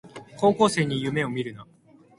[0.35, 1.67] 高校生に夢をみるな